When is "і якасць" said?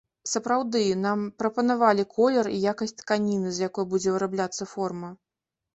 2.55-2.99